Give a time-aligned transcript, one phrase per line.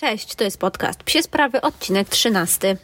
[0.00, 2.76] Cześć, to jest podcast Psie Sprawy, odcinek 13.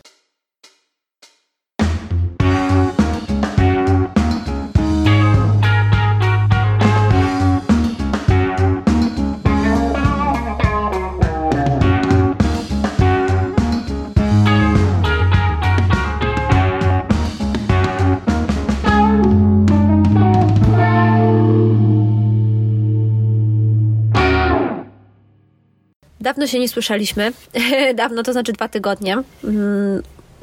[26.23, 27.33] Dawno się nie słyszeliśmy.
[27.95, 29.23] Dawno to znaczy dwa tygodnie.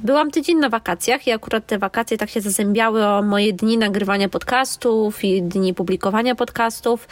[0.03, 4.29] Byłam tydzień na wakacjach i akurat te wakacje tak się zazębiały o moje dni nagrywania
[4.29, 7.07] podcastów i dni publikowania podcastów.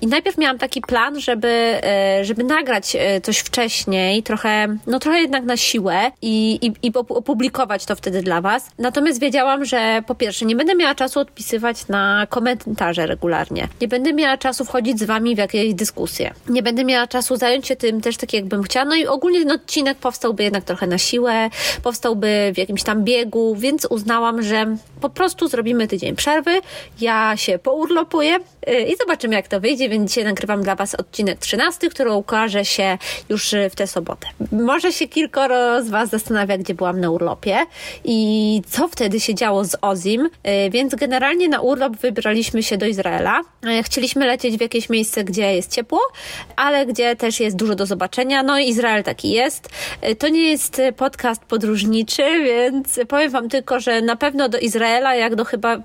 [0.00, 5.20] I najpierw miałam taki plan, żeby, e, żeby nagrać e, coś wcześniej, trochę, no trochę
[5.20, 8.70] jednak na siłę i, i, i opublikować to wtedy dla Was.
[8.78, 13.68] Natomiast wiedziałam, że po pierwsze nie będę miała czasu odpisywać na komentarze regularnie.
[13.80, 16.34] Nie będę miała czasu wchodzić z Wami w jakieś dyskusje.
[16.48, 18.84] Nie będę miała czasu zająć się tym też tak, jakbym chciała.
[18.84, 21.50] No i ogólnie ten odcinek powstałby jednak trochę na siłę,
[21.82, 26.60] powstałby w jakimś tam biegu, więc uznałam, że po prostu zrobimy tydzień przerwy.
[27.00, 28.36] Ja się pourlopuję
[28.68, 32.64] y, i zobaczymy, jak to wyjdzie, więc dzisiaj nagrywam dla Was odcinek 13, który ukaże
[32.64, 34.26] się już w tę sobotę.
[34.52, 37.56] Może się kilkoro z Was zastanawia, gdzie byłam na urlopie
[38.04, 42.86] i co wtedy się działo z Ozim, y, więc generalnie na urlop wybraliśmy się do
[42.86, 43.40] Izraela.
[43.80, 46.00] Y, chcieliśmy lecieć w jakieś miejsce, gdzie jest ciepło,
[46.56, 48.42] ale gdzie też jest dużo do zobaczenia.
[48.42, 49.68] No i Izrael taki jest.
[50.18, 55.34] To nie jest podcast podróżniczy, więc powiem Wam tylko, że na pewno do Izraela, jak
[55.34, 55.78] do chyba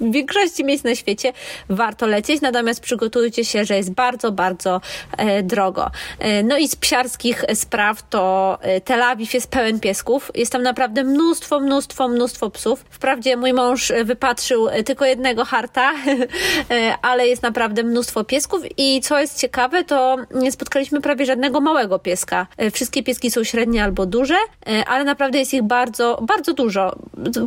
[0.00, 1.32] w większości miejsc na świecie
[1.68, 4.80] warto lecieć, natomiast przygotujcie się, że jest bardzo, bardzo
[5.16, 5.90] e, drogo.
[6.18, 10.30] E, no i z psiarskich spraw to e, Tel Awiw jest pełen piesków.
[10.34, 12.84] Jest tam naprawdę mnóstwo, mnóstwo, mnóstwo psów.
[12.90, 15.92] Wprawdzie mój mąż wypatrzył tylko jednego harta,
[16.70, 21.60] e, ale jest naprawdę mnóstwo piesków i co jest ciekawe, to nie spotkaliśmy prawie żadnego
[21.60, 22.46] małego pieska.
[22.56, 26.96] E, wszystkie pieski są średnie albo duże, e, ale naprawdę jest ich bardzo, bardzo dużo.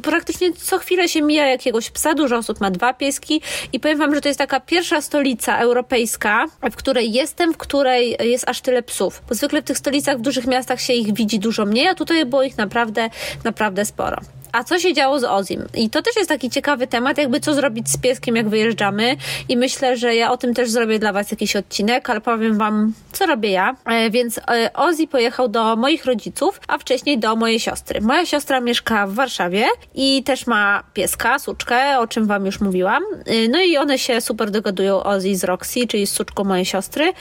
[0.04, 3.42] Praktycznie co chwilę się mija jakiegoś psa, dużo osób ma dwa pieski
[3.74, 8.18] i powiem Wam, że to jest taka pierwsza stolica europejska, w której jestem, w której
[8.20, 9.22] jest aż tyle psów.
[9.30, 12.26] Bo zwykle w tych stolicach, w dużych miastach się ich widzi dużo mniej, a tutaj
[12.26, 13.10] było ich naprawdę,
[13.44, 14.18] naprawdę sporo.
[14.54, 15.66] A co się działo z Ozim?
[15.74, 19.16] I to też jest taki ciekawy temat, jakby co zrobić z pieskiem, jak wyjeżdżamy.
[19.50, 22.94] I myślę, że ja o tym też zrobię dla Was jakiś odcinek, ale powiem Wam,
[23.12, 23.76] co robię ja.
[23.86, 28.02] E, więc e, Ozzy pojechał do moich rodziców, a wcześniej do mojej siostry.
[28.02, 29.66] Moja siostra mieszka w Warszawie
[29.96, 33.04] i też ma pieska, suczkę, o czym Wam już mówiłam.
[33.26, 37.14] E, no i one się super dogadują Ozzy z Roxy, czyli z suczką mojej siostry.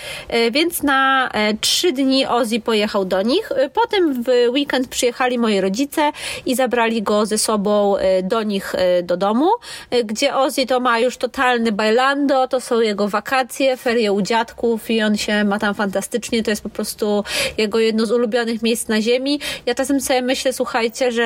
[0.51, 3.49] Więc na trzy dni Ozzy pojechał do nich.
[3.75, 6.13] Potem w weekend przyjechali moi rodzice
[6.47, 9.51] i zabrali go ze sobą y, do nich y, do domu,
[9.95, 14.91] y, gdzie Ozzy to ma już totalny bailando, to są jego wakacje, ferie u dziadków
[14.91, 17.25] i on się ma tam fantastycznie, to jest po prostu
[17.59, 19.41] jego jedno z ulubionych miejsc na ziemi.
[19.67, 21.23] Ja czasem sobie myślę, słuchajcie, że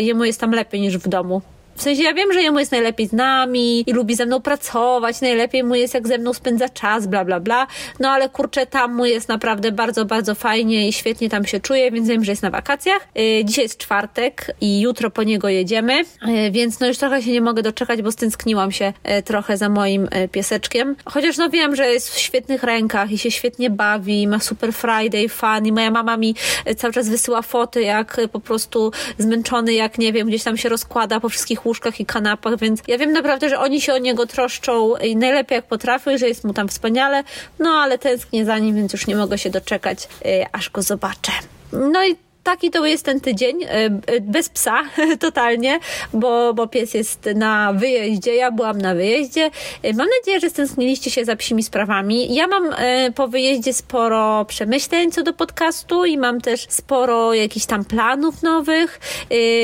[0.00, 1.42] jemu jest tam lepiej niż w domu.
[1.80, 5.20] W sensie ja wiem, że jemu jest najlepiej z nami i lubi ze mną pracować,
[5.20, 7.66] najlepiej mu jest jak ze mną spędza czas, bla bla bla.
[8.00, 11.90] No ale kurczę, tam mu jest naprawdę bardzo, bardzo fajnie i świetnie tam się czuje,
[11.90, 13.08] więc wiem, że jest na wakacjach.
[13.14, 17.32] Yy, dzisiaj jest czwartek i jutro po niego jedziemy, yy, więc no już trochę się
[17.32, 20.96] nie mogę doczekać, bo stęskniłam się yy, trochę za moim y, pieseczkiem.
[21.04, 25.28] Chociaż no wiem, że jest w świetnych rękach i się świetnie bawi, ma super Friday,
[25.28, 26.34] fan i moja mama mi
[26.70, 30.56] y, cały czas wysyła foty, jak y, po prostu zmęczony, jak nie wiem, gdzieś tam
[30.56, 33.98] się rozkłada po wszystkich łóżkach i kanapach, więc ja wiem naprawdę, że oni się o
[33.98, 37.24] niego troszczą i najlepiej jak potrafią, że jest mu tam wspaniale,
[37.58, 41.32] no ale tęsknię za nim, więc już nie mogę się doczekać, yy, aż go zobaczę.
[41.72, 42.16] No i
[42.50, 44.82] taki to jest ten tydzień, e, e, bez psa
[45.26, 45.78] totalnie,
[46.12, 49.50] bo, bo pies jest na wyjeździe, ja byłam na wyjeździe.
[49.82, 52.34] E, mam nadzieję, że stęskniliście się za psimi sprawami.
[52.34, 52.74] Ja mam
[53.14, 59.00] po wyjeździe sporo przemyśleń co do podcastu i mam też sporo jakichś tam planów nowych.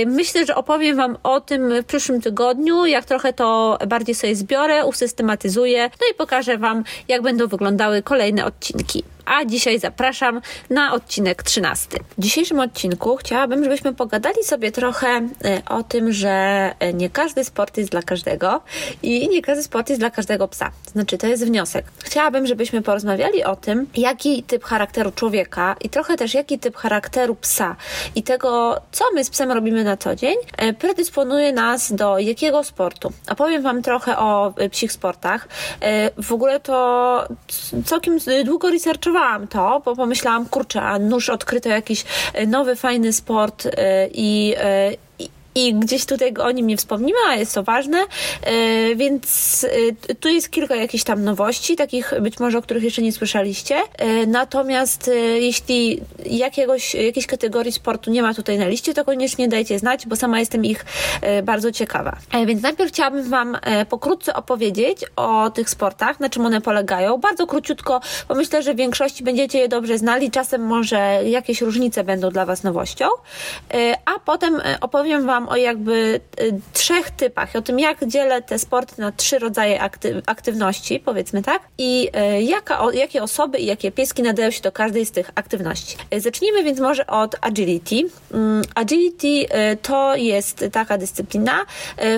[0.06, 4.86] Myślę, że opowiem Wam o tym w przyszłym tygodniu, jak trochę to bardziej sobie zbiorę,
[4.86, 11.42] usystematyzuję, no i pokażę Wam, jak będą wyglądały kolejne odcinki a dzisiaj zapraszam na odcinek
[11.42, 11.98] 13.
[12.18, 16.28] W dzisiejszym odcinku chciałabym, żebyśmy pogadali sobie trochę e, o tym, że
[16.78, 18.60] e, nie każdy sport jest dla każdego
[19.02, 20.70] i nie każdy sport jest dla każdego psa.
[20.92, 21.84] Znaczy, to jest wniosek.
[22.04, 27.34] Chciałabym, żebyśmy porozmawiali o tym, jaki typ charakteru człowieka i trochę też jaki typ charakteru
[27.34, 27.76] psa
[28.14, 32.64] i tego, co my z psem robimy na co dzień, e, predysponuje nas do jakiego
[32.64, 33.12] sportu.
[33.30, 35.48] Opowiem Wam trochę o psich sportach.
[36.22, 37.28] W ogóle to
[37.84, 39.15] całkiem długo researchowałam
[39.50, 42.04] to, bo pomyślałam, kurczę, a nóż odkryto jakiś
[42.34, 44.92] e, nowy, fajny sport e, i, e,
[45.54, 47.98] i gdzieś tutaj o nim nie wspomnimy, a jest to ważne,
[48.96, 49.66] więc
[50.20, 53.76] tu jest kilka jakichś tam nowości, takich być może, o których jeszcze nie słyszeliście.
[54.26, 60.06] Natomiast jeśli jakiegoś, jakiejś kategorii sportu nie ma tutaj na liście, to koniecznie dajcie znać,
[60.06, 60.84] bo sama jestem ich
[61.42, 62.16] bardzo ciekawa.
[62.46, 63.58] Więc najpierw chciałabym Wam
[63.88, 67.18] pokrótce opowiedzieć o tych sportach, na czym one polegają.
[67.18, 72.04] Bardzo króciutko, bo myślę, że w większości będziecie je dobrze znali, czasem może jakieś różnice
[72.04, 73.08] będą dla Was nowością.
[74.04, 76.20] A potem opowiem Wam o jakby
[76.72, 79.80] trzech typach, o tym, jak dzielę te sporty na trzy rodzaje
[80.26, 85.10] aktywności, powiedzmy tak, i jaka, jakie osoby i jakie pieski nadają się do każdej z
[85.10, 85.96] tych aktywności.
[86.18, 88.02] Zacznijmy więc może od agility.
[88.34, 89.46] Mm, agility
[89.82, 91.66] to jest taka dyscyplina,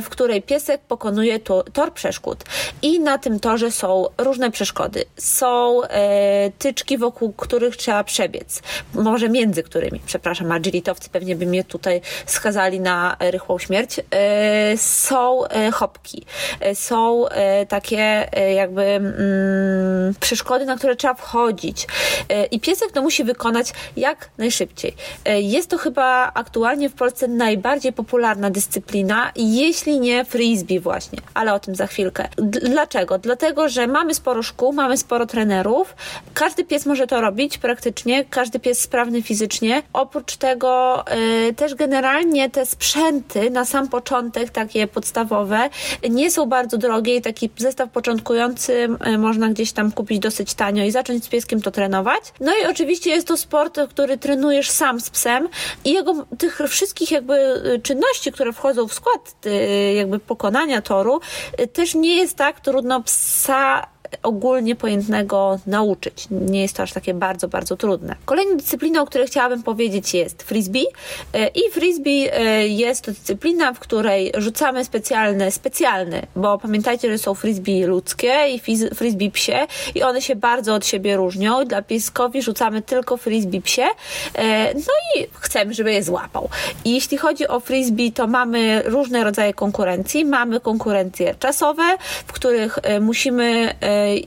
[0.02, 1.38] w której piesek pokonuje
[1.72, 2.44] tor przeszkód
[2.82, 5.04] i na tym torze są różne przeszkody.
[5.16, 5.80] Są
[6.58, 8.62] tyczki, wokół których trzeba przebiec,
[8.94, 14.00] może między którymi, przepraszam, agilitowcy pewnie by mnie tutaj skazali na rychłą śmierć.
[14.76, 15.42] Są
[15.72, 16.26] hopki,
[16.74, 17.24] są
[17.68, 21.86] takie jakby mm, przeszkody, na które trzeba wchodzić
[22.50, 24.94] i piesek to musi wykonać jak najszybciej.
[25.40, 31.60] Jest to chyba aktualnie w Polsce najbardziej popularna dyscyplina, jeśli nie frisbee właśnie, ale o
[31.60, 32.28] tym za chwilkę.
[32.36, 33.18] Dlaczego?
[33.18, 35.94] Dlatego, że mamy sporo szkół, mamy sporo trenerów,
[36.34, 39.82] każdy pies może to robić praktycznie, każdy pies sprawny fizycznie.
[39.92, 41.04] Oprócz tego
[41.48, 45.70] y, też generalnie te sprzęty na sam początek, takie podstawowe,
[46.10, 50.84] nie są bardzo drogie i taki zestaw początkujący y, można gdzieś tam kupić dosyć tanio
[50.84, 52.22] i zacząć z pieskiem to trenować.
[52.40, 55.48] No i oczywiście jest to sport, który trenujesz sam z psem
[55.84, 61.20] i jego tych wszystkich jakby y, czynności, które wchodzą w skład y, jakby pokonania toru,
[61.60, 63.86] y, też nie jest tak trudno psa
[64.22, 66.26] ogólnie pojętnego nauczyć.
[66.30, 68.16] Nie jest to aż takie bardzo, bardzo trudne.
[68.24, 70.86] Kolejną dyscypliną, o której chciałabym powiedzieć jest frisbee
[71.32, 77.18] e, i frisbee e, jest to dyscyplina, w której rzucamy specjalne, specjalne, bo pamiętajcie, że
[77.18, 78.60] są frisbee ludzkie i
[78.94, 81.64] frisbee psie i one się bardzo od siebie różnią.
[81.64, 83.86] Dla pieskowi rzucamy tylko frisbee psie,
[84.34, 86.48] e, no i chcemy, żeby je złapał.
[86.84, 90.24] I jeśli chodzi o frisbee, to mamy różne rodzaje konkurencji.
[90.24, 91.82] Mamy konkurencje czasowe,
[92.26, 93.74] w których musimy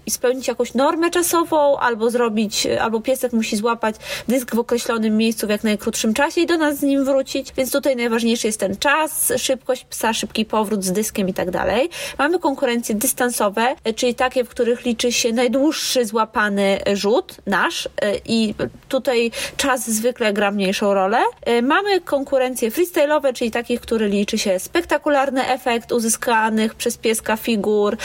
[0.09, 3.95] spełnić jakąś normę czasową, albo zrobić, albo piesek musi złapać
[4.27, 7.53] dysk w określonym miejscu w jak najkrótszym czasie i do nas z nim wrócić.
[7.57, 11.89] Więc tutaj najważniejszy jest ten czas, szybkość psa, szybki powrót z dyskiem i tak dalej.
[12.17, 17.89] Mamy konkurencje dystansowe, czyli takie, w których liczy się najdłuższy złapany rzut nasz
[18.25, 18.53] i
[18.89, 21.19] tutaj czas zwykle gra mniejszą rolę.
[21.63, 27.97] Mamy konkurencje freestyle'owe, czyli takich, które liczy się spektakularny efekt uzyskanych przez pieska figur,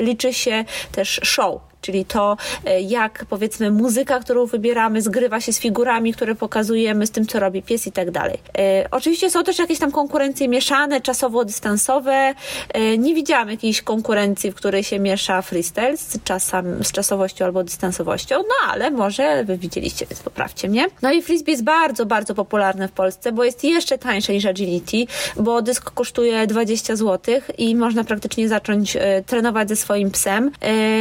[0.00, 5.58] liczy się też show czyli to, e, jak powiedzmy muzyka, którą wybieramy, zgrywa się z
[5.58, 8.38] figurami, które pokazujemy, z tym, co robi pies i tak dalej.
[8.58, 12.34] E, oczywiście są też jakieś tam konkurencje mieszane, czasowo-dystansowe.
[12.74, 17.64] E, nie widziałam jakiejś konkurencji, w której się miesza freestyle z, czasem, z czasowością albo
[17.64, 20.86] dystansowością, no ale może wy widzieliście, więc poprawcie mnie.
[21.02, 24.96] No i frisbee jest bardzo, bardzo popularne w Polsce, bo jest jeszcze tańsze niż agility,
[25.36, 28.96] bo dysk kosztuje 20 zł i można praktycznie zacząć
[29.26, 30.50] trenować ze swoim psem.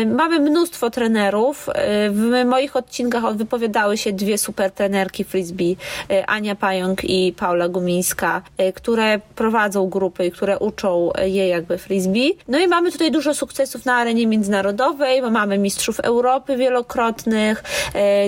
[0.06, 1.69] Mamy mnóstwo mnóstwo trenerów.
[1.69, 1.74] Y,
[2.12, 5.77] w moich odcinkach wypowiadały się dwie super trenerki frisbee,
[6.12, 11.77] y, Ania Pająk i Paula Gumińska, y, które prowadzą grupy i które uczą je jakby
[11.77, 12.38] frisbee.
[12.47, 17.63] No i mamy tutaj dużo sukcesów na arenie międzynarodowej, bo mamy mistrzów Europy wielokrotnych,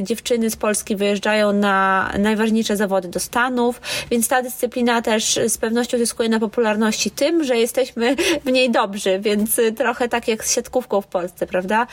[0.02, 5.98] dziewczyny z Polski wyjeżdżają na najważniejsze zawody do Stanów, więc ta dyscyplina też z pewnością
[5.98, 8.16] zyskuje na popularności tym, że jesteśmy
[8.46, 11.88] w niej dobrzy, więc trochę tak jak z siatkówką w Polsce, prawda?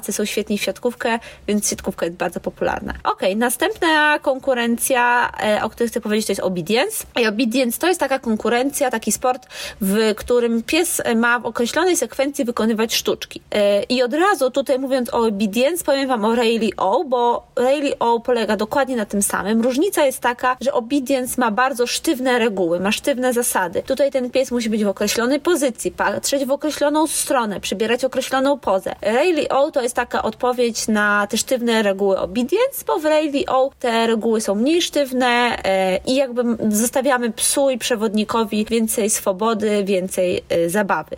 [0.00, 1.18] Są świetni w siatkówkę,
[1.48, 2.94] więc siatkówka jest bardzo popularna.
[3.04, 7.06] Ok, następna konkurencja, e, o której chcę powiedzieć, to jest obedience.
[7.20, 9.46] I obedience to jest taka konkurencja, taki sport,
[9.80, 13.40] w którym pies ma w określonej sekwencji wykonywać sztuczki.
[13.50, 17.96] E, I od razu tutaj mówiąc o obedience, powiem Wam o Rayleigh O, bo Rayleigh
[18.00, 19.62] O polega dokładnie na tym samym.
[19.62, 23.82] Różnica jest taka, że obedience ma bardzo sztywne reguły, ma sztywne zasady.
[23.86, 28.94] Tutaj ten pies musi być w określonej pozycji, patrzeć w określoną stronę, przybierać określoną pozę.
[29.02, 33.70] Rayleigh O to jest taka odpowiedź na te sztywne reguły obedience, bo w Rayleigh O
[33.78, 35.26] te reguły są mniej sztywne
[35.64, 36.42] e, i jakby
[36.76, 41.16] zostawiamy psu i przewodnikowi więcej swobody, więcej e, zabawy.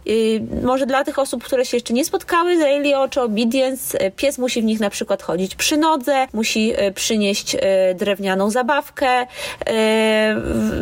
[0.63, 4.11] może dla tych osób, które się jeszcze nie spotkały z Rayleigh O czy obedience, e,
[4.11, 7.57] pies musi w nich na przykład chodzić przy nodze, musi przynieść
[7.95, 9.27] drewnianą zabawkę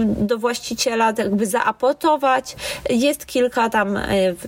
[0.05, 2.57] do właściciela, jakby zaaportować.
[2.91, 3.99] Jest kilka tam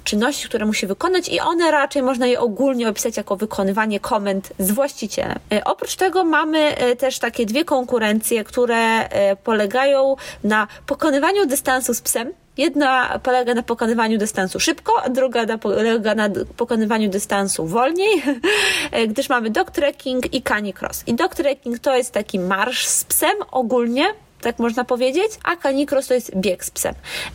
[0.04, 4.52] czynności, które musi wykonać i one raczej można je ogólnie opisać rozumieć jako wykonywanie komend
[4.59, 5.38] z właścicielem.
[5.64, 9.09] Oprócz tego mamy też takie dwie konkurencje, które
[9.44, 15.59] polegają na pokonywaniu dystansu z psem, Jedna polega na pokonywaniu dystansu szybko, a druga na,
[15.59, 18.23] polega na pokonywaniu dystansu wolniej,
[19.11, 21.02] gdyż mamy dog trekking i canicross.
[21.06, 26.06] I dog trekking to jest taki marsz z psem ogólnie, tak można powiedzieć, a canicross
[26.06, 26.94] to jest bieg z psem.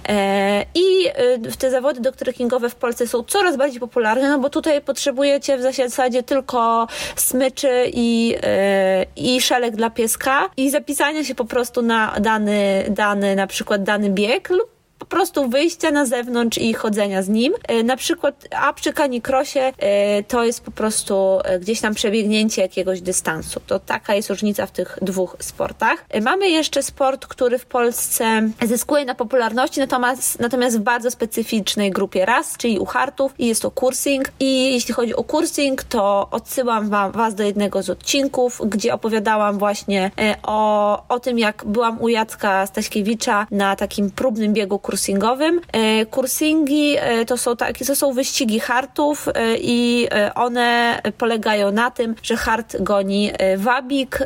[0.09, 4.81] E, I e, te zawody doktrykingowe w Polsce są coraz bardziej popularne, no bo tutaj
[4.81, 11.45] potrzebujecie w zasadzie tylko smyczy i, e, i szelek dla pieska i zapisania się po
[11.45, 16.74] prostu na dany, dany na przykład dany bieg lub po prostu wyjścia na zewnątrz i
[16.74, 17.53] chodzenia z nim.
[17.68, 22.62] E, na przykład, a przy kanikrosie e, to jest po prostu e, gdzieś tam przebiegnięcie
[22.62, 23.60] jakiegoś dystansu.
[23.68, 26.06] To taka jest różnica w tych dwóch sportach.
[26.22, 32.25] Mamy jeszcze sport, który w Polsce zyskuje na popularności, natomiast, natomiast w bardzo specyficznej grupie
[32.25, 34.32] ras, czyli u hartów i jest to kursing.
[34.39, 39.58] I jeśli chodzi o kursing, to odsyłam wam, was do jednego z odcinków, gdzie opowiadałam
[39.58, 40.12] właśnie
[40.44, 45.62] o, o tym, jak byłam u Jacka Staśkiewicza na takim próbnym biegu kursingowym.
[45.72, 51.91] E, kursingi e, to są takie, to są wyścigi hartów e, i one polegają na
[51.91, 54.19] tym, że hart goni wabik,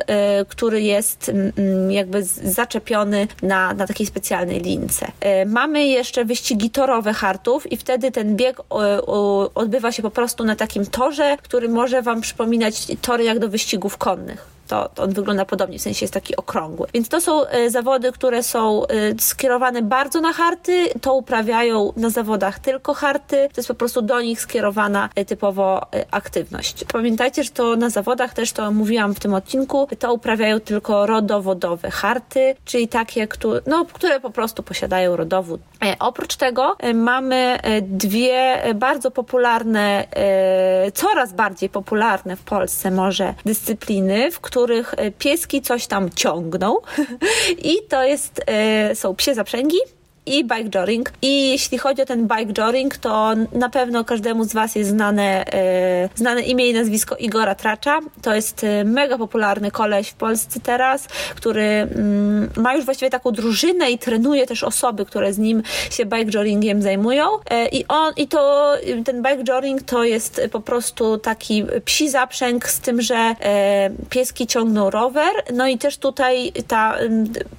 [0.48, 1.30] który jest
[1.88, 5.06] jakby zaczepiony na, na takiej specjalnej lince.
[5.46, 8.60] Mamy jeszcze wyścigi torowe hartów i wtedy ten bieg
[9.54, 13.96] odbywa się po prostu na takim torze, który może Wam przypominać tory jak do wyścigów
[13.96, 16.86] konnych to, to on wygląda podobnie, w sensie jest taki okrągły.
[16.94, 22.10] Więc to są e, zawody, które są e, skierowane bardzo na harty, to uprawiają na
[22.10, 26.84] zawodach tylko harty, to jest po prostu do nich skierowana e, typowo aktywność.
[26.92, 31.90] Pamiętajcie, że to na zawodach też to mówiłam w tym odcinku, to uprawiają tylko rodowodowe
[31.90, 35.60] harty, czyli takie, które, no, które po prostu posiadają rodowód.
[35.98, 40.06] Oprócz tego mamy dwie bardzo popularne,
[40.94, 46.76] coraz bardziej popularne w Polsce może dyscypliny, w których których e, pieski coś tam ciągną.
[47.72, 49.78] I to jest, e, są psie zaprzęgi
[50.26, 51.12] i bike joring.
[51.22, 55.44] I jeśli chodzi o ten bike joring, to na pewno każdemu z Was jest znane,
[55.52, 58.00] e, znane imię i nazwisko Igora Tracza.
[58.22, 63.30] To jest e, mega popularny koleś w Polsce teraz, który mm, ma już właściwie taką
[63.30, 67.26] drużynę i trenuje też osoby, które z nim się bike joringiem zajmują.
[67.50, 68.72] E, I on, i to,
[69.04, 73.34] ten bike joring to jest po prostu taki psi zaprzęg z tym, że
[74.10, 75.30] pieski ciągną rower.
[75.54, 76.96] No i też tutaj ta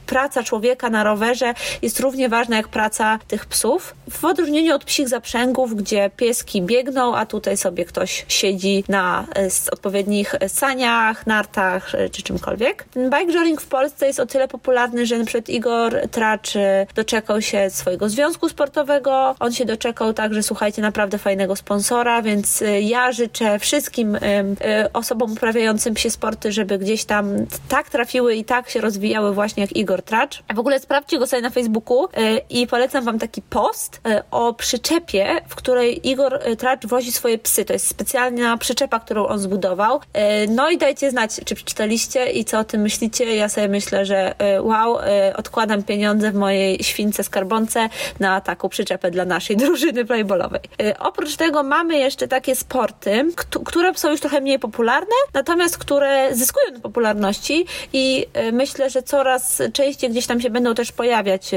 [0.06, 3.96] praca człowieka na rowerze jest równie ważna jak praca tych psów.
[4.10, 9.50] W odróżnieniu od psich zaprzęgów, gdzie pieski biegną, a tutaj sobie ktoś siedzi na e,
[9.72, 12.86] odpowiednich saniach, nartach e, czy czymkolwiek.
[12.96, 17.70] Bike joring w Polsce jest o tyle popularny, że przykład Igor Tracz e, doczekał się
[17.70, 19.36] swojego związku sportowego.
[19.40, 24.18] On się doczekał także, słuchajcie, naprawdę fajnego sponsora, więc ja życzę wszystkim
[24.94, 29.76] osobom uprawiającym psie sporty, żeby gdzieś tam tak trafiły i tak się rozwijały właśnie jak
[29.76, 30.44] Igor Tracz.
[30.56, 32.08] W ogóle sprawdźcie go sobie na Facebooku
[32.50, 37.38] i polecam Wam taki post e, o przyczepie, w której Igor e, Tracz wozi swoje
[37.38, 37.66] psy.
[37.66, 40.00] To jest specjalna przyczepa, którą on zbudował.
[40.14, 43.36] E, no i dajcie znać, czy przeczytaliście i co o tym myślicie.
[43.36, 44.98] Ja sobie myślę, że wow,
[45.36, 50.62] odkładam pieniądze w mojej śwince skarbonce na taką przyczepę dla naszej drużyny playballowej.
[51.00, 53.32] Oprócz tego mamy jeszcze takie sporty,
[53.66, 59.62] które są już trochę mniej popularne, natomiast które zyskują na popularności i myślę, że coraz
[59.74, 61.52] częściej gdzieś tam się będą też pojawiać,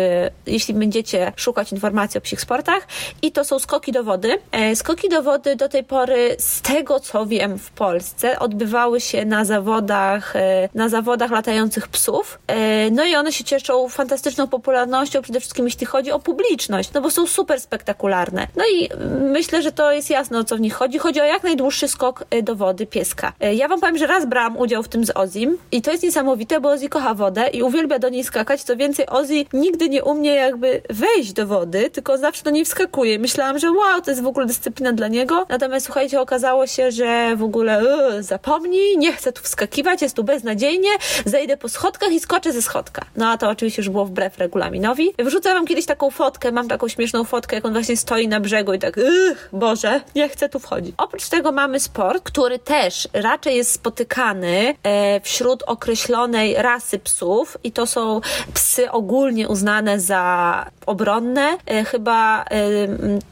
[0.47, 2.87] jeśli będziecie szukać informacji o psich sportach
[3.23, 4.39] i to są skoki do wody.
[4.53, 9.25] E, skoki do wody do tej pory, z tego co wiem w Polsce, odbywały się
[9.25, 12.39] na zawodach, e, na zawodach latających psów.
[12.47, 17.01] E, no i one się cieszą fantastyczną popularnością, przede wszystkim jeśli chodzi o publiczność, no
[17.01, 18.47] bo są super spektakularne.
[18.57, 18.89] No i
[19.21, 20.99] myślę, że to jest jasne o co w nich chodzi.
[20.99, 23.33] Chodzi o jak najdłuższy skok do wody pieska.
[23.55, 26.61] Ja wam powiem, że raz brałam udział w tym z Ozim i to jest niesamowite,
[26.61, 28.63] bo Ozzy kocha wodę i uwielbia do niej skakać.
[28.63, 33.19] Co więcej, Ozzy nigdy nie umie jakby wejść do wody, tylko zawsze do niej wskakuje.
[33.19, 35.47] Myślałam, że wow, to jest w ogóle dyscyplina dla niego.
[35.49, 37.83] Natomiast słuchajcie, okazało się, że w ogóle
[38.15, 40.89] yy, zapomnij, nie chcę tu wskakiwać, jest tu beznadziejnie,
[41.25, 43.03] zejdę po schodkach i skoczę ze schodka.
[43.17, 45.15] No a to oczywiście już było wbrew regulaminowi.
[45.19, 48.73] Wrzucę wam kiedyś taką fotkę, mam taką śmieszną fotkę, jak on właśnie stoi na brzegu
[48.73, 50.95] i tak, yy, Boże, nie chcę tu wchodzić.
[50.99, 57.73] Oprócz tego mamy sport, który też raczej jest spotykany e, wśród określonej rasy psów i
[57.73, 58.21] to są
[58.55, 62.45] psy ogólnie uznane za obronne, e, chyba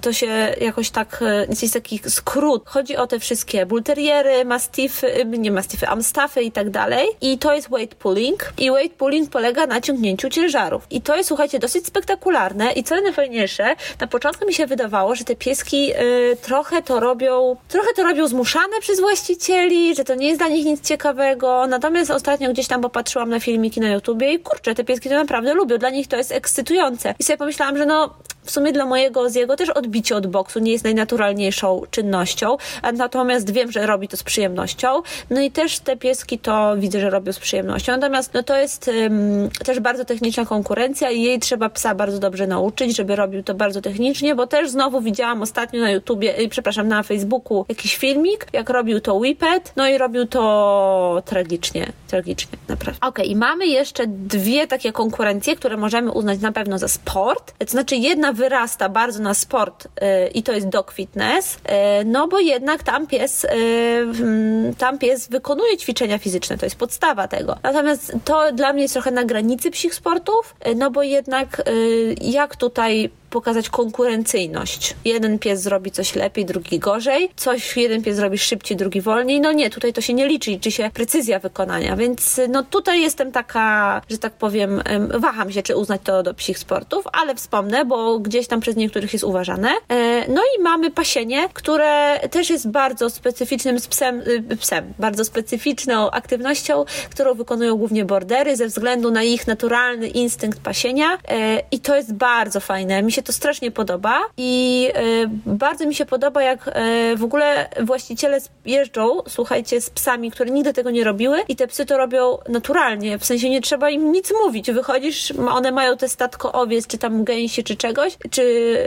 [0.01, 0.27] to się
[0.61, 1.25] jakoś tak,
[1.63, 2.63] jest taki skrót.
[2.67, 7.09] Chodzi o te wszystkie bulteriery, mastify, nie mastify, amstaffy i tak dalej.
[7.21, 8.53] I to jest weight pulling.
[8.59, 10.87] I weight pulling polega na ciągnięciu ciężarów.
[10.91, 15.25] I to jest, słuchajcie, dosyć spektakularne i co najfajniejsze, na początku mi się wydawało, że
[15.25, 20.29] te pieski y, trochę to robią, trochę to robią zmuszane przez właścicieli, że to nie
[20.29, 21.67] jest dla nich nic ciekawego.
[21.67, 25.55] Natomiast ostatnio gdzieś tam popatrzyłam na filmiki na YouTubie i kurczę, te pieski to naprawdę
[25.55, 25.79] lubią.
[25.79, 27.15] Dla nich to jest ekscytujące.
[27.19, 28.15] I sobie pomyślałam, że no
[28.47, 32.57] w sumie dla mojego Oziego też odbicie od boksu nie jest najnaturalniejszą czynnością,
[32.93, 35.03] natomiast wiem, że robi to z przyjemnością.
[35.31, 37.93] No i też te pieski to widzę, że robią z przyjemnością.
[37.93, 42.47] Natomiast no to jest um, też bardzo techniczna konkurencja i jej trzeba psa bardzo dobrze
[42.47, 46.89] nauczyć, żeby robił to bardzo technicznie, bo też znowu widziałam ostatnio na YouTubie, y, przepraszam,
[46.89, 53.07] na Facebooku jakiś filmik, jak robił to Whippet, no i robił to tragicznie, tragicznie, naprawdę.
[53.07, 57.53] Okej, okay, mamy jeszcze dwie takie konkurencje, które możemy uznać na pewno za sport.
[57.59, 62.29] To znaczy jedna wyrasta bardzo na sport yy, i to jest dog fitness, yy, no
[62.29, 67.57] bo jednak tam pies, yy, tam pies wykonuje ćwiczenia fizyczne, to jest podstawa tego.
[67.63, 72.15] Natomiast to dla mnie jest trochę na granicy psich sportów, y, no bo jednak y,
[72.21, 74.95] jak tutaj pokazać konkurencyjność.
[75.05, 79.41] Jeden pies zrobi coś lepiej, drugi gorzej, coś jeden pies zrobi szybciej, drugi wolniej.
[79.41, 83.33] No nie, tutaj to się nie liczy, liczy się precyzja wykonania, więc no tutaj jestem
[83.33, 84.83] taka, że tak powiem,
[85.19, 89.13] waham się, czy uznać to do psich sportów, ale wspomnę, bo gdzieś tam przez niektórych
[89.13, 89.69] jest uważane.
[89.89, 94.21] E, no i mamy pasienie, które też jest bardzo specyficznym z psem,
[94.53, 100.61] y, psem, bardzo specyficzną aktywnością, którą wykonują głównie bordery ze względu na ich naturalny instynkt
[100.61, 103.03] pasienia e, i to jest bardzo fajne.
[103.03, 105.01] Mi się to strasznie podoba i e,
[105.47, 110.73] bardzo mi się podoba, jak e, w ogóle właściciele jeżdżą, słuchajcie, z psami, które nigdy
[110.73, 114.33] tego nie robiły i te psy to robią naturalnie, w sensie nie trzeba im nic
[114.45, 114.71] mówić.
[114.71, 118.43] Wychodzisz, one mają te statko owiec, czy tam gęsi, czy czegoś, czy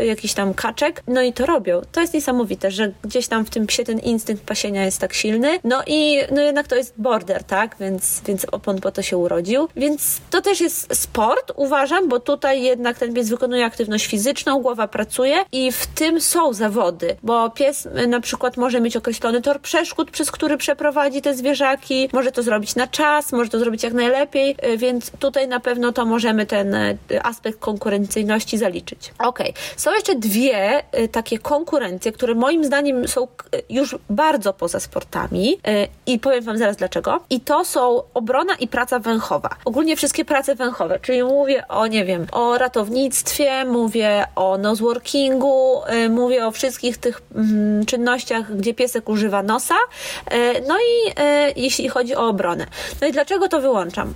[0.07, 1.81] jakiś tam kaczek, no i to robią.
[1.91, 5.59] To jest niesamowite, że gdzieś tam w tym psie ten instynkt pasienia jest tak silny.
[5.63, 7.75] No i no jednak to jest border, tak?
[7.79, 9.67] Więc, więc on po to się urodził.
[9.75, 14.61] Więc to też jest sport, uważam, bo tutaj jednak ten pies wykonuje aktywność fizyczną, fizyczną,
[14.61, 19.41] głowa pracuje i w tym są zawody, bo pies y, na przykład może mieć określony
[19.41, 23.83] tor przeszkód, przez który przeprowadzi te zwierzaki, może to zrobić na czas, może to zrobić
[23.83, 29.13] jak najlepiej, y, więc tutaj na pewno to możemy ten y, aspekt konkurencyjności zaliczyć.
[29.19, 29.39] Ok,
[29.77, 33.27] są jeszcze dwie takie konkurencje, które moim zdaniem są
[33.69, 35.57] już bardzo poza sportami
[36.05, 37.19] i powiem Wam zaraz dlaczego.
[37.29, 39.49] I to są obrona i praca węchowa.
[39.65, 46.09] Ogólnie wszystkie prace węchowe, czyli mówię o, nie wiem, o ratownictwie, mówię o noseworkingu, y,
[46.09, 50.35] mówię o wszystkich tych mm, czynnościach, gdzie piesek używa nosa, y,
[50.67, 51.13] no i y,
[51.55, 52.65] jeśli chodzi o obronę.
[53.01, 54.13] No i dlaczego to wyłączam?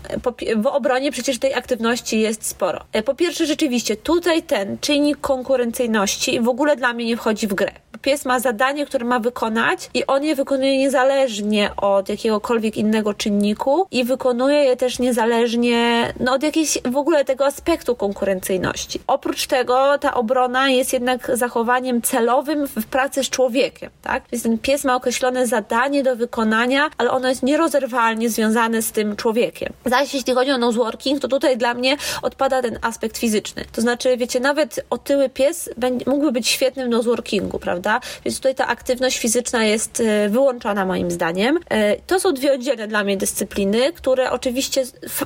[0.55, 2.83] W obronie przecież tej aktywności jest sporo.
[3.05, 7.82] Po pierwsze, rzeczywiście, tutaj ten czynnik konkurencyjności w ogóle dla mnie nie wchodzi w grę.
[8.01, 13.87] Pies ma zadanie, które ma wykonać i on je wykonuje niezależnie od jakiegokolwiek innego czynniku
[13.91, 18.99] i wykonuje je też niezależnie no, od jakiegoś w ogóle tego aspektu konkurencyjności.
[19.07, 24.23] Oprócz tego ta obrona jest jednak zachowaniem celowym w pracy z człowiekiem, tak?
[24.31, 29.15] Więc ten pies ma określone zadanie do wykonania, ale ono jest nierozerwalnie związane z tym
[29.15, 29.73] człowiekiem.
[29.85, 33.65] Zaś jeśli chodzi o noseworking, to tutaj dla mnie odpada ten aspekt fizyczny.
[33.71, 35.69] To znaczy, wiecie, nawet otyły pies
[36.05, 37.82] mógłby być świetnym noseworkingu, prawda?
[38.25, 41.59] Więc tutaj ta aktywność fizyczna jest e, wyłączona moim zdaniem.
[41.69, 44.83] E, to są dwie oddzielne dla mnie dyscypliny, które oczywiście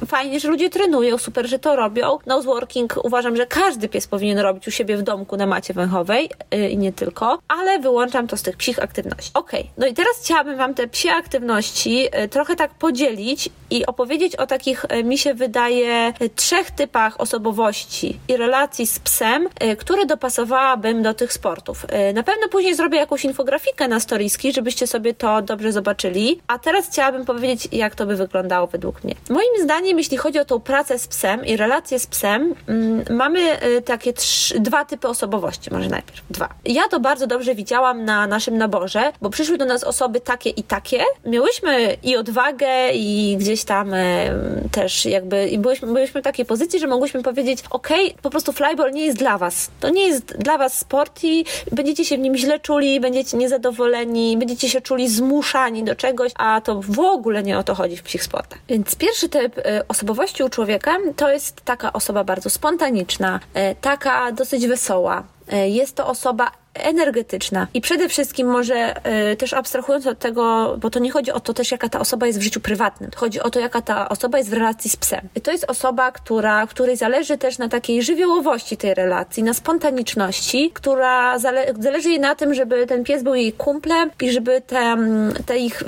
[0.08, 2.18] fajnie, że ludzie trenują, super, że to robią.
[2.26, 6.70] Noseworking uważam, że każdy pies powinien robić u siebie w domku na macie węchowej yy,
[6.70, 9.32] i nie tylko, ale wyłączam to z tych psich aktywności.
[9.34, 14.48] Ok, no i teraz chciałabym Wam te psie aktywności trochę tak podzielić i opowiedzieć o
[14.48, 21.34] takich, mi się wydaje, trzech typach osobowości i relacji z psem, które dopasowałabym do tych
[21.34, 21.86] sportów.
[22.14, 26.88] Na pewno później zrobię jakąś infografikę na storiski, żebyście sobie to dobrze zobaczyli, a teraz
[26.88, 29.16] chciałabym powiedzieć, jak to by wyglądało według mnie.
[29.30, 33.40] Moim zdaniem, jeśli chodzi o tą pracę z psem i relacje z psem, mm, mamy
[33.86, 36.50] takie trzy dwa typy osobowości, może najpierw dwa.
[36.66, 40.64] Ja to bardzo dobrze widziałam na naszym naborze, bo przyszły do nas osoby takie i
[40.64, 41.04] takie.
[41.26, 44.30] Miałyśmy i odwagę, i gdzieś tam e,
[44.72, 47.88] też jakby, i byłyśmy, byłyśmy w takiej pozycji, że mogłyśmy powiedzieć, ok,
[48.22, 49.70] po prostu flyball nie jest dla was.
[49.80, 54.38] To nie jest dla was sport i będziecie się w nim źle czuli, będziecie niezadowoleni,
[54.38, 58.04] będziecie się czuli zmuszani do czegoś, a to w ogóle nie o to chodzi w
[58.04, 58.60] psich sportach.
[58.70, 64.32] Więc pierwszy typ e, osobowości u człowieka to jest taka osoba bardzo spontaniczna, e, taka
[64.32, 65.24] dosyć wesoła.
[65.52, 67.68] E, jest to osoba energetyczna.
[67.74, 68.96] I przede wszystkim może
[69.38, 72.40] też abstrahując od tego, bo to nie chodzi o to też, jaka ta osoba jest
[72.40, 73.12] w życiu prywatnym.
[73.16, 75.22] Chodzi o to, jaka ta osoba jest w relacji z psem.
[75.36, 80.72] I to jest osoba, która, której zależy też na takiej żywiołowości tej relacji, na spontaniczności,
[80.74, 84.98] która zale zależy jej na tym, żeby ten pies był jej kumplem i żeby te,
[85.46, 85.84] te ich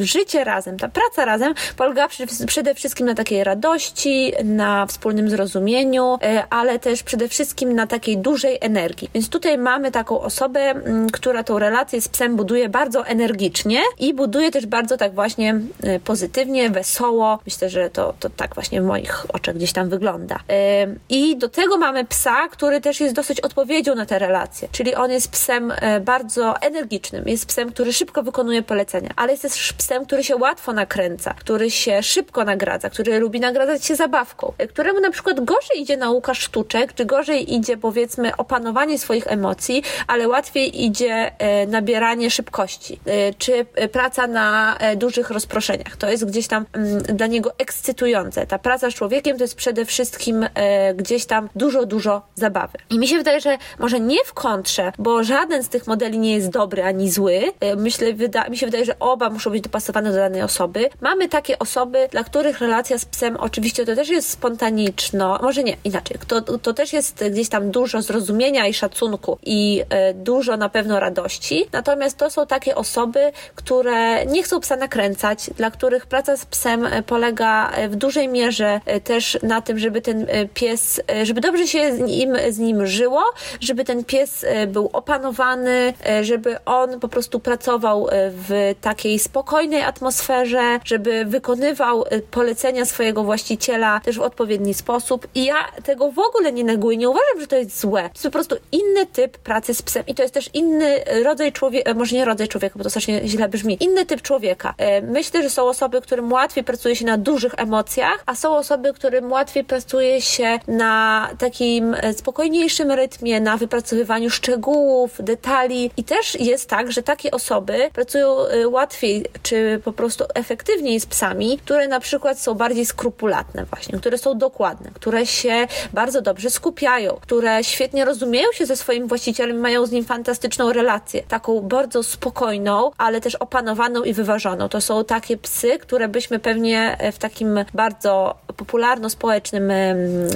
[0.00, 2.08] życie razem, ta praca razem polega
[2.46, 8.18] przede wszystkim na takiej radości, na wspólnym zrozumieniu, e, ale też przede wszystkim na takiej
[8.18, 9.10] dużej energii.
[9.14, 10.74] Więc tutaj mamy taką osobę,
[11.12, 16.00] która tą relację z psem buduje bardzo energicznie i buduje też bardzo tak właśnie e,
[16.00, 17.38] pozytywnie, wesoło.
[17.46, 20.38] Myślę, że to, to tak właśnie w moich oczach gdzieś tam wygląda.
[20.50, 24.94] E, I do tego mamy psa, który też jest dosyć odpowiedzią na te relacje, czyli
[24.94, 30.06] on jest psem bardzo energicznym, jest psem, który szybko wykonuje polecenia, ale jest też psem,
[30.06, 35.10] który się łatwo nakręca, który się szybko nagradza, który lubi nagradzać się zabawką, któremu na
[35.10, 41.32] przykład gorzej idzie nauka sztuczek, czy gorzej idzie powiedzmy opanowanie swoich emocji, ale łatwiej idzie
[41.38, 45.96] e, nabieranie szybkości, e, czy praca na e, dużych rozproszeniach.
[45.96, 48.46] To jest gdzieś tam mm, dla niego ekscytujące.
[48.46, 50.46] Ta praca z człowiekiem to jest przede wszystkim
[50.94, 52.78] gdzieś tam dużo, dużo zabawy.
[52.90, 56.34] I mi się wydaje, że może nie w kontrze, bo żaden z tych modeli nie
[56.34, 57.40] jest dobry ani zły.
[57.76, 60.90] Myślę, wyda mi się wydaje, że oba muszą być dopasowane do danej osoby.
[61.00, 65.76] Mamy takie osoby, dla których relacja z psem oczywiście to też jest spontaniczno, może nie,
[65.84, 70.68] inaczej, to, to też jest gdzieś tam dużo zrozumienia i szacunku i e, dużo na
[70.68, 76.36] pewno radości, natomiast to są takie osoby, które nie chcą psa nakręcać, dla których praca
[76.36, 81.40] z psem e, polega e, w dużej mierze też na tym, żeby ten pies, żeby
[81.40, 83.22] dobrze się z nim, z nim żyło,
[83.60, 91.24] żeby ten pies był opanowany, żeby on po prostu pracował w takiej spokojnej atmosferze, żeby
[91.24, 95.26] wykonywał polecenia swojego właściciela też w odpowiedni sposób.
[95.34, 98.02] I ja tego w ogóle nie neguję, nie uważam, że to jest złe.
[98.02, 100.06] To jest po prostu inny typ pracy z psem.
[100.06, 103.20] I to jest też inny rodzaj człowieka, e, może nie rodzaj człowieka, bo to strasznie
[103.28, 104.74] źle brzmi, inny typ człowieka.
[104.78, 108.92] E, myślę, że są osoby, którym łatwiej pracuje się na dużych emocjach, a są osoby,
[108.92, 115.90] którym łatwiej pracuje się na takim e, spokojniejszym rytmie, na wypracowywaniu szczegółów, detali.
[115.96, 121.58] I też jest tak, że takie osoby pracują łatwiej, czy po prostu efektywniej z psami,
[121.58, 127.18] które na przykład są bardziej skrupulatne właśnie, które są dokładne, które się bardzo dobrze skupiają,
[127.20, 132.90] które świetnie rozumieją się ze swoim właścicielem, mają z nim fantastyczną relację, taką bardzo spokojną,
[132.98, 134.68] ale też opanowaną i wyważoną.
[134.68, 139.72] To są takie psy, które byśmy pewnie w takim bardzo popularno-społecznym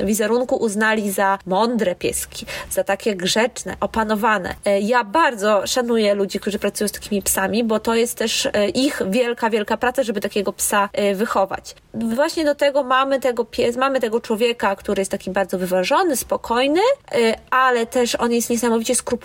[0.04, 4.54] wizerunku uznali za mądre pieski, za takie grzeczne, opanowane.
[4.64, 8.68] E, ja bardzo szanuję ludzi, którzy pracują z takimi psami, bo to jest też e,
[8.68, 11.74] ich wielka, wielka praca, żeby takiego psa e, wychować.
[11.94, 16.80] Właśnie do tego mamy tego pies, mamy tego człowieka, który jest taki bardzo wyważony, spokojny,
[17.50, 19.15] ale też on jest niesamowicie skrupulatny,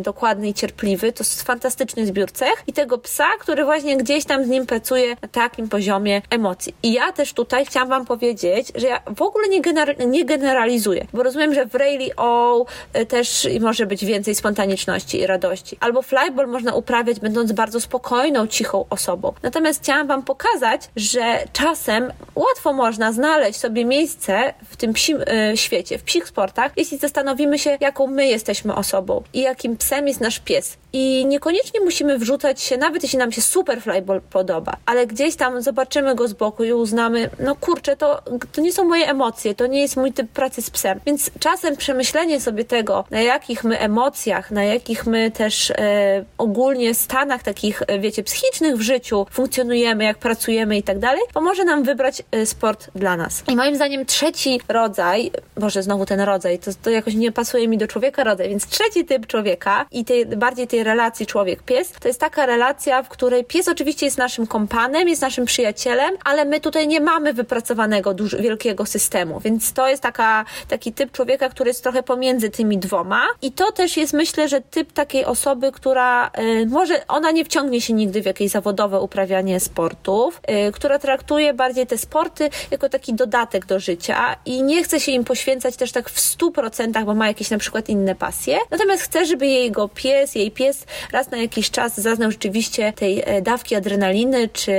[0.00, 1.12] dokładny i cierpliwy.
[1.12, 2.62] To jest fantastyczny zbiór cech.
[2.66, 6.74] I tego psa, który właśnie gdzieś tam z nim pracuje na takim poziomie emocji.
[6.82, 11.06] I ja też tutaj chciałam Wam powiedzieć, że ja w ogóle nie, gener nie generalizuję,
[11.12, 15.76] bo rozumiem, że w Rayleigh O y, też może być więcej spontaniczności i radości.
[15.80, 19.32] Albo flyball można uprawiać będąc bardzo spokojną, cichą osobą.
[19.42, 25.20] Natomiast chciałam Wam pokazać, że czasem łatwo można znaleźć sobie miejsce w tym psim
[25.52, 30.08] y, świecie, w psich sportach, jeśli zastanowimy się, jaką my jesteśmy osobą i jakim psem
[30.08, 30.76] jest nasz pies.
[30.92, 35.62] I niekoniecznie musimy wrzucać się, nawet jeśli nam się super flyball podoba, ale gdzieś tam
[35.62, 38.22] zobaczymy go z boku i uznamy, no kurczę, to,
[38.52, 41.00] to nie są moje emocje, to nie jest mój typ pracy z psem.
[41.06, 46.94] Więc czasem przemyślenie sobie tego, na jakich my emocjach, na jakich my też e, ogólnie
[46.94, 51.82] stanach takich, e, wiecie, psychicznych w życiu funkcjonujemy, jak pracujemy i tak dalej, pomoże nam
[51.82, 53.42] wybrać e, sport dla nas.
[53.48, 57.78] I moim zdaniem trzeci rodzaj, może znowu ten rodzaj, to, to jakoś nie pasuje mi
[57.78, 62.20] do człowieka rodzaj, więc trzeci typ człowieka i tej, bardziej tej relacji człowiek-pies, to jest
[62.20, 66.88] taka relacja, w której pies oczywiście jest naszym kompanem, jest naszym przyjacielem, ale my tutaj
[66.88, 71.82] nie mamy wypracowanego duży, wielkiego systemu, więc to jest taka, taki typ człowieka, który jest
[71.82, 73.26] trochę pomiędzy tymi dwoma.
[73.42, 77.80] I to też jest myślę, że typ takiej osoby, która y, może, ona nie wciągnie
[77.80, 83.14] się nigdy w jakieś zawodowe uprawianie sportów, y, która traktuje bardziej te sporty jako taki
[83.14, 87.14] dodatek do życia i nie chce się im poświęcać też tak w stu procentach, bo
[87.14, 91.30] ma jakieś na przykład inne pasje, natomiast chce, żeby jego pies, jej pies pies raz
[91.30, 94.72] na jakiś czas zaznał rzeczywiście tej dawki adrenaliny czy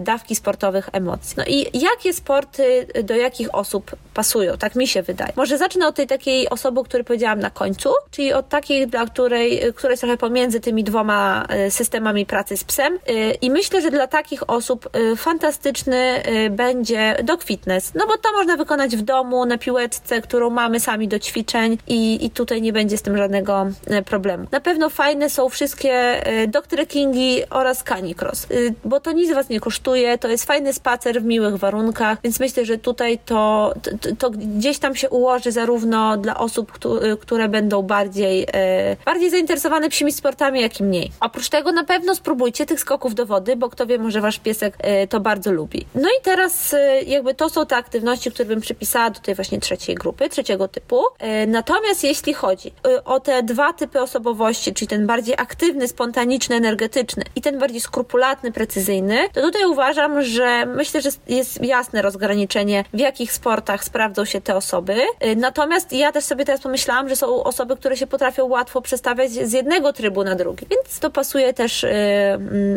[0.00, 1.34] dawki sportowych emocji.
[1.36, 4.58] No i jakie sporty do jakich osób pasują?
[4.58, 5.32] Tak mi się wydaje.
[5.36, 9.06] Może zacznę od tej takiej osoby, o której powiedziałam na końcu, czyli od takiej, dla
[9.06, 12.98] której, która jest trochę pomiędzy tymi dwoma systemami pracy z psem
[13.42, 18.96] i myślę, że dla takich osób fantastyczny będzie dog fitness, no bo to można wykonać
[18.96, 23.02] w domu, na piłeczce, którą mamy sami do ćwiczeń i, i tutaj nie będzie z
[23.02, 24.46] tym żadnego e, problemu.
[24.52, 25.92] Na pewno fajne są wszystkie
[26.26, 30.72] e, dog trekkingi oraz canicross, y, bo to nic Was nie kosztuje, to jest fajny
[30.72, 35.52] spacer w miłych warunkach, więc myślę, że tutaj to, to, to gdzieś tam się ułoży
[35.52, 36.72] zarówno dla osób,
[37.12, 41.12] y, które będą bardziej, e, bardziej zainteresowane psimi sportami, jak i mniej.
[41.20, 44.76] Oprócz tego na pewno spróbujcie tych skoków do wody, bo kto wie, może Wasz piesek
[45.08, 45.86] to bardzo lubi.
[45.94, 46.74] No i teraz
[47.06, 51.02] jakby to są te aktywności, które bym przypisała do tej właśnie trzeciej grupy, trzeciego typu.
[51.18, 56.56] E, natomiast jeśli chodzi e, o te dwa typy osobowości, czyli ten bardziej aktywny, spontaniczny,
[56.56, 62.84] energetyczny i ten bardziej skrupulatny, precyzyjny, to tutaj uważam, że myślę, że jest jasne rozgraniczenie,
[62.94, 64.96] w jakich sportach sprawdzą się te osoby.
[65.20, 69.30] E, natomiast ja też sobie teraz pomyślałam, że są osoby, które się potrafią łatwo przestawiać
[69.30, 71.86] z jednego trybu na drugi, więc to pasuje też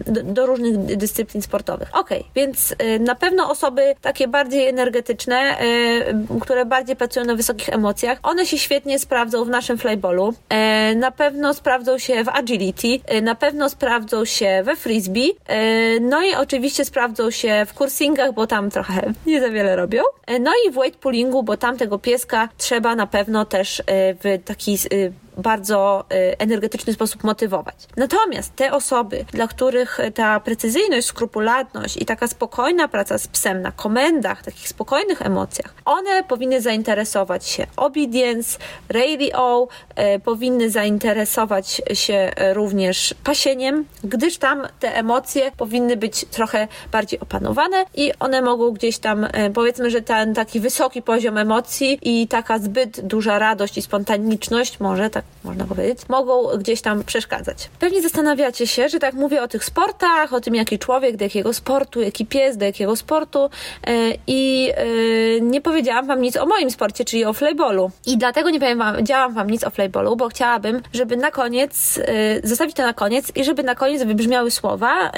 [0.06, 1.90] do, do różnych dyscyplin sportowych.
[1.94, 5.58] Ok, więc na pewno osoby takie bardziej energetyczne,
[6.42, 8.20] które bardziej pracują na wysokich emocjach.
[8.24, 10.34] One się świetnie sprawdzą w naszym flyballu.
[10.50, 16.00] E, na pewno sprawdzą się w agility, e, na pewno sprawdzą się we frisbee, e,
[16.00, 20.04] no i oczywiście sprawdzą się w kursingach, bo tam trochę nie za wiele robią.
[20.40, 24.78] No i w weight pullingu, bo tam tego pieska trzeba na pewno też w taki
[25.38, 27.76] bardzo y, energetyczny sposób motywować.
[27.98, 33.72] Natomiast te osoby, dla których ta precyzyjność, skrupulatność i taka spokojna praca z psem na
[33.72, 39.68] komendach, takich spokojnych emocjach, one powinny zainteresować się obedience, radio,
[40.16, 47.86] y, powinny zainteresować się również pasieniem, gdyż tam te emocje powinny być trochę bardziej opanowane
[47.94, 52.60] i one mogą gdzieś tam, y, powiedzmy, że ten taki wysoki poziom emocji i taka
[52.60, 57.70] zbyt duża radość i spontaniczność może tak można powiedzieć, mogą gdzieś tam przeszkadzać.
[57.80, 61.54] Pewnie zastanawiacie się, że tak mówię o tych sportach, o tym, jaki człowiek, do jakiego
[61.54, 63.50] sportu, jaki pies, do jakiego sportu
[63.88, 63.92] e,
[64.28, 64.86] i e,
[65.42, 67.92] nie powiedziałam wam nic o moim sporcie, czyli o flyballu.
[68.06, 72.76] I dlatego nie powiedziałam wam nic o flyballu, bo chciałabym, żeby na koniec, e, zostawić
[72.76, 75.12] to na koniec i żeby na koniec wybrzmiały słowa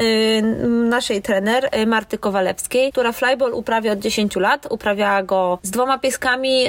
[0.89, 6.65] naszej trener Marty Kowalewskiej, która flyball uprawia od 10 lat, uprawia go z dwoma pieskami,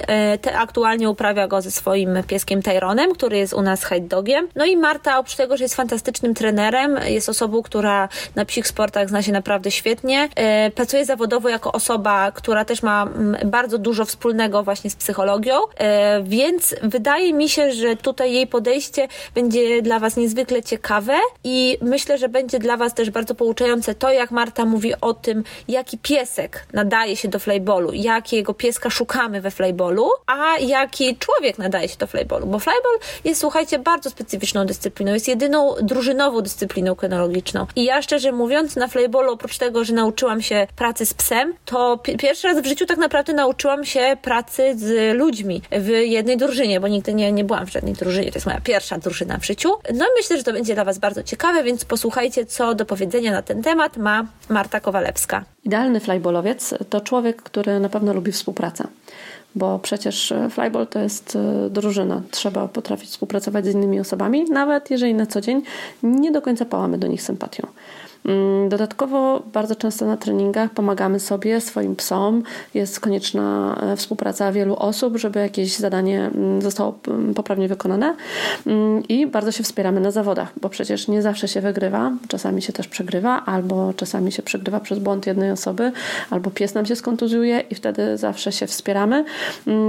[0.55, 4.49] aktualnie uprawia go ze swoim pieskiem Tyronem, który jest u nas high dogiem.
[4.55, 9.09] No i Marta, oprócz tego, że jest fantastycznym trenerem, jest osobą, która na psich sportach
[9.09, 10.29] zna się naprawdę świetnie.
[10.37, 15.55] E, pracuje zawodowo jako osoba, która też ma mm, bardzo dużo wspólnego właśnie z psychologią,
[15.77, 21.79] e, więc wydaje mi się, że tutaj jej podejście będzie dla Was niezwykle ciekawe i
[21.83, 25.99] myślę, że będzie dla Was też bardzo pouczające to, jak Marta mówi o tym, jaki
[25.99, 31.97] piesek nadaje się do flyballu, jakiego pieska szukamy we flyballu, a jaki człowiek nadaje się
[31.97, 35.13] do flyballu, bo flyball jest, słuchajcie, bardzo specyficzną dyscypliną.
[35.13, 37.67] Jest jedyną drużynową dyscypliną kynologiczną.
[37.77, 41.99] I ja szczerze mówiąc, na flyballu, oprócz tego, że nauczyłam się pracy z psem, to
[42.19, 46.89] pierwszy raz w życiu tak naprawdę nauczyłam się pracy z ludźmi w jednej drużynie, bo
[46.89, 48.31] nigdy nie, nie byłam w żadnej drużynie.
[48.31, 49.69] To jest moja pierwsza drużyna w życiu.
[49.95, 53.33] No i myślę, że to będzie dla Was bardzo ciekawe, więc posłuchajcie, co do powiedzenia
[53.33, 55.45] na ten temat ma Marta Kowalewska.
[55.65, 58.85] Idealny flyballowiec to człowiek, który na pewno lubi współpracę
[59.55, 62.23] bo przecież e, flyball to jest e, drużyna.
[62.31, 65.63] Trzeba potrafić współpracować z innymi osobami, nawet jeżeli na co dzień
[66.03, 67.67] nie do końca pałamy do nich sympatią.
[68.25, 72.43] Mm, dodatkowo bardzo często na treningach pomagamy sobie, swoim psom.
[72.75, 78.17] Jest konieczna e, współpraca wielu osób, żeby jakieś zadanie mm, zostało mm, poprawnie wykonane.
[79.09, 82.89] I bardzo się wspieramy na zawodach, bo przecież nie zawsze się wygrywa, czasami się też
[82.89, 85.93] przegrywa, albo czasami się przegrywa przez błąd jednej osoby,
[86.31, 89.25] albo pies nam się skontuzuje i wtedy zawsze się wspieramy,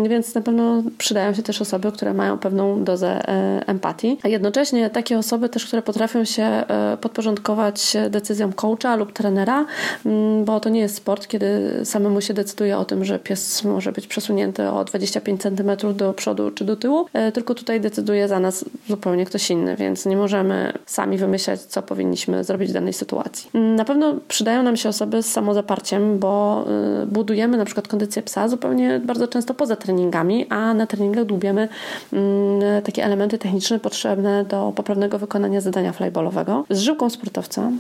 [0.10, 4.90] więc na pewno przydają się też osoby, które mają pewną dozę e, empatii, a jednocześnie
[4.90, 9.66] takie osoby też, które potrafią się e, podporządkować decyzją coacha lub trenera,
[10.06, 13.92] mm, bo to nie jest sport, kiedy samemu się decyduje o tym, że pies może
[13.92, 18.40] być przesunięty o 25 cm do przodu czy do tyłu, e, tylko tutaj decyduje za
[18.40, 23.50] nas zupełnie ktoś inny, więc nie możemy sami wymyślać, co powinniśmy zrobić w danej sytuacji.
[23.54, 26.66] Mm, na pewno przydają nam się osoby z samozaparciem, bo
[27.04, 31.68] e, budujemy na przykład kondycję psa zupełnie bardzo często poza treningami, a na treningach dłubiemy
[32.14, 36.66] mm, takie elementy techniczne potrzebne do poprawnego wykonania zadania flyballowego.
[36.70, 37.72] Z żyłką sportowca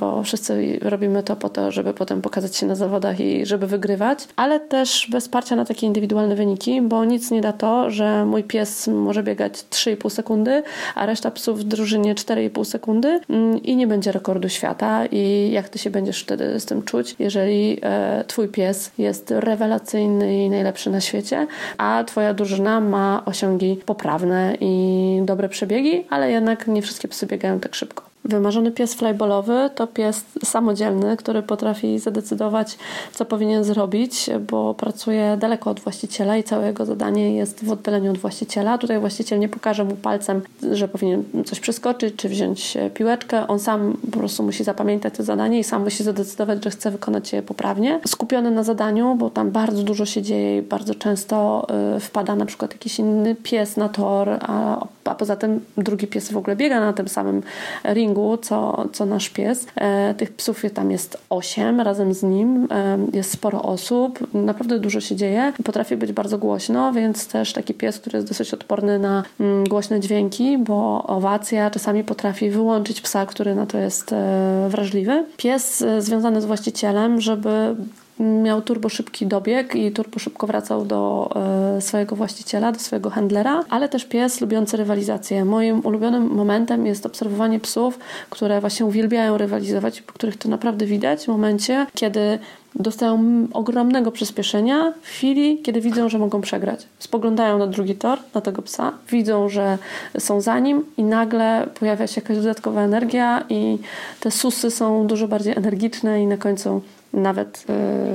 [0.00, 4.28] bo wszyscy robimy to po to, żeby potem pokazać się na zawodach i żeby wygrywać,
[4.36, 8.44] ale też bez parcia na takie indywidualne wyniki, bo nic nie da to, że mój
[8.44, 10.62] pies może biegać 3,5 sekundy,
[10.94, 15.68] a reszta psów w drużynie 4,5 sekundy mm, i nie będzie rekordu świata i jak
[15.68, 20.90] ty się będziesz wtedy z tym czuć, jeżeli e, twój pies jest rewelacyjny i najlepszy
[20.90, 21.46] na świecie,
[21.78, 27.60] a twoja drużyna ma osiągi poprawne i dobre przebiegi, ale jednak nie wszystkie psy biegają
[27.60, 28.07] tak szybko.
[28.24, 32.78] Wymarzony pies flyballowy to pies samodzielny, który potrafi zadecydować,
[33.12, 38.10] co powinien zrobić, bo pracuje daleko od właściciela i całe jego zadanie jest w oddaleniu
[38.10, 38.78] od właściciela.
[38.78, 43.46] Tutaj właściciel nie pokaże mu palcem, że powinien coś przeskoczyć czy wziąć piłeczkę.
[43.46, 47.32] On sam po prostu musi zapamiętać to zadanie i sam musi zadecydować, że chce wykonać
[47.32, 48.00] je poprawnie.
[48.06, 52.46] Skupiony na zadaniu, bo tam bardzo dużo się dzieje i bardzo często y, wpada na
[52.46, 56.80] przykład jakiś inny pies na tor, a, a poza tym drugi pies w ogóle biega
[56.80, 57.42] na tym samym
[57.84, 59.66] ringu co, co nasz pies.
[59.76, 62.68] E, tych psów tam jest osiem razem z nim.
[62.70, 64.34] E, jest sporo osób.
[64.34, 65.52] Naprawdę dużo się dzieje.
[65.64, 70.00] Potrafi być bardzo głośno, więc też taki pies, który jest dosyć odporny na mm, głośne
[70.00, 75.24] dźwięki, bo owacja czasami potrafi wyłączyć psa, który na to jest e, wrażliwy.
[75.36, 77.76] Pies związany z właścicielem, żeby
[78.20, 81.30] miał turbo szybki dobieg i turbo szybko wracał do
[81.76, 85.44] e, swojego właściciela, do swojego handlera, ale też pies lubiący rywalizację.
[85.44, 87.98] Moim ulubionym momentem jest obserwowanie psów,
[88.30, 92.38] które właśnie uwielbiają rywalizować, po których to naprawdę widać w momencie, kiedy
[92.74, 96.86] dostają ogromnego przyspieszenia w chwili, kiedy widzą, że mogą przegrać.
[96.98, 99.78] Spoglądają na drugi tor, na tego psa, widzą, że
[100.18, 103.78] są za nim i nagle pojawia się jakaś dodatkowa energia i
[104.20, 107.64] te susy są dużo bardziej energiczne i na końcu nawet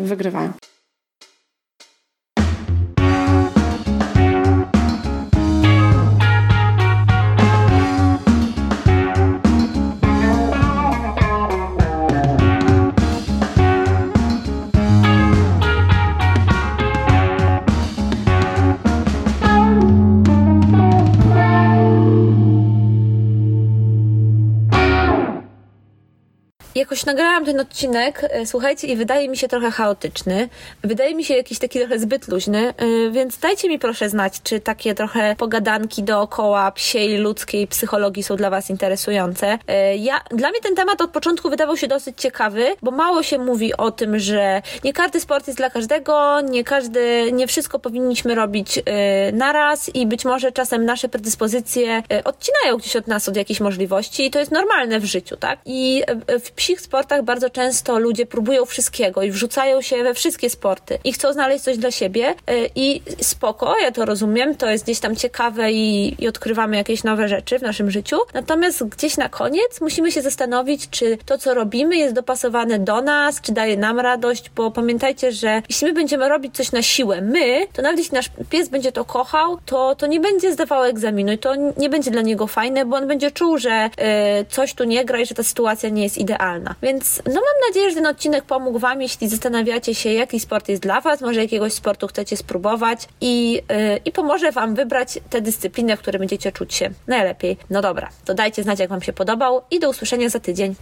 [0.03, 0.53] y, wygrywają.
[26.93, 30.49] Jakoś nagrałam ten odcinek, e, słuchajcie, i wydaje mi się trochę chaotyczny.
[30.84, 34.60] Wydaje mi się jakiś taki trochę zbyt luźny, e, więc dajcie mi proszę znać, czy
[34.60, 39.58] takie trochę pogadanki dookoła psiej, ludzkiej psychologii są dla Was interesujące.
[39.67, 43.39] E, ja, dla mnie ten temat od początku wydawał się dosyć ciekawy, bo mało się
[43.39, 48.36] mówi o tym, że nie każdy sport jest dla każdego, nie każdy, nie wszystko powinniśmy
[48.36, 48.79] robić
[49.34, 54.32] naraz i być może czasem nasze predyspozycje odcinają gdzieś od nas od jakichś możliwości i
[54.32, 55.60] to jest normalne w życiu, tak?
[55.65, 56.03] I
[56.43, 61.13] w psich sportach bardzo często ludzie próbują wszystkiego i wrzucają się we wszystkie sporty i
[61.13, 65.15] chcą znaleźć coś dla siebie e, i spoko, ja to rozumiem, to jest gdzieś tam
[65.15, 68.17] ciekawe i, i odkrywamy jakieś nowe rzeczy w naszym życiu.
[68.33, 73.41] Natomiast gdzieś na koniec musimy się zastanowić, czy to, co robimy, jest dopasowane do nas,
[73.41, 77.67] czy daje nam radość, bo pamiętajcie, że jeśli my będziemy robić coś na siłę, my,
[77.73, 81.37] to nawet jeśli nasz pies będzie to kochał, to, to nie będzie zdawał egzaminu i
[81.37, 83.89] to nie będzie dla niego fajne, bo on będzie czuł, że
[84.41, 86.62] y, coś tu nie gra i że ta sytuacja nie jest idealna.
[86.82, 90.82] Więc no mam nadzieję, że ten odcinek pomógł Wam, jeśli zastanawiacie się, jaki sport jest
[90.82, 93.62] dla Was, może jakiegoś sportu chcecie spróbować i, yy,
[94.06, 97.58] i pomoże Wam wybrać tę dyscyplinę, w której będziecie czuć się najlepiej.
[97.69, 100.76] No dobra, to dajcie znać, jak Wam się podobał i do usłyszenia za tydzień.